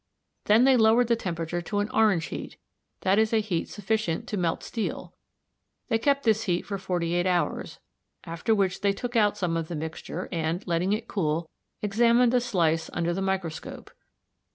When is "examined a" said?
11.83-12.41